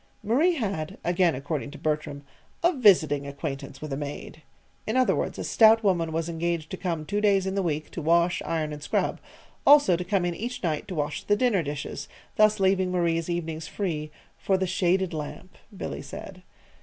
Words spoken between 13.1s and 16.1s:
evenings free "for the shaded lamp," Billy